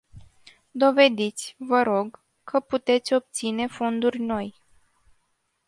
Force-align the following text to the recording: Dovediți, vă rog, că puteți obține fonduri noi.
Dovediți, 0.71 1.55
vă 1.57 1.81
rog, 1.81 2.23
că 2.43 2.59
puteți 2.59 3.13
obține 3.13 3.67
fonduri 3.67 4.19
noi. 4.19 4.55